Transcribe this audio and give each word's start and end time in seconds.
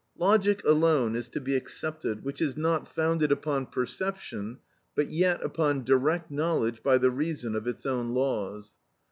(Logic 0.17 0.63
alone 0.63 1.15
is 1.15 1.29
to 1.29 1.39
be 1.39 1.53
excepted, 1.55 2.23
which 2.23 2.41
is 2.41 2.57
not 2.57 2.87
founded 2.87 3.31
upon 3.31 3.67
perception 3.67 4.57
but 4.95 5.11
yet 5.11 5.39
upon 5.43 5.83
direct 5.83 6.31
knowledge 6.31 6.81
by 6.81 6.97
the 6.97 7.11
reason 7.11 7.53
of 7.53 7.67
its 7.67 7.85
own 7.85 8.09
laws.) 8.09 8.71